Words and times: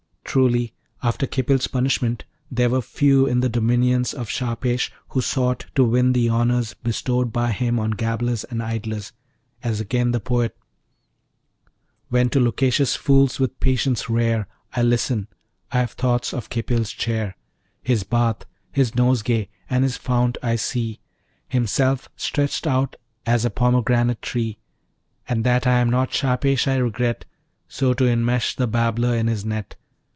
Truly 0.33 0.73
after 1.03 1.27
Khipil's 1.27 1.67
punishment 1.67 2.23
there 2.49 2.69
were 2.69 2.81
few 2.81 3.25
in 3.27 3.41
the 3.41 3.49
dominions 3.49 4.13
of 4.13 4.29
Shahpesh 4.29 4.89
who 5.09 5.19
sought 5.19 5.65
to 5.75 5.83
win 5.83 6.13
the 6.13 6.29
honours 6.29 6.73
bestowed 6.73 7.33
by 7.33 7.51
him 7.51 7.77
on 7.77 7.91
gabblers 7.91 8.45
and 8.45 8.63
idlers: 8.63 9.11
as 9.61 9.81
again 9.81 10.11
the 10.13 10.21
poet: 10.21 10.55
When 12.07 12.29
to 12.29 12.39
loquacious 12.39 12.95
fools 12.95 13.41
with 13.41 13.59
patience 13.59 14.09
rare 14.09 14.47
I 14.73 14.83
listen, 14.83 15.27
I 15.69 15.79
have 15.79 15.91
thoughts 15.93 16.33
of 16.33 16.49
Khipil's 16.49 16.91
chair: 16.93 17.35
His 17.83 18.03
bath, 18.05 18.45
his 18.71 18.95
nosegay, 18.95 19.49
and 19.69 19.83
his 19.83 19.97
fount 19.97 20.37
I 20.41 20.55
see, 20.55 21.01
Himself 21.49 22.07
stretch'd 22.15 22.65
out 22.65 22.95
as 23.25 23.43
a 23.43 23.49
pomegranate 23.49 24.21
tree. 24.21 24.59
And 25.27 25.43
that 25.43 25.67
I 25.67 25.79
am 25.81 25.89
not 25.89 26.09
Shahpesh 26.13 26.69
I 26.69 26.77
regret, 26.77 27.25
So 27.67 27.93
to 27.95 28.05
inmesh 28.05 28.55
the 28.55 28.65
babbler 28.67 29.13
in 29.17 29.27
his 29.27 29.43
net. 29.43 29.75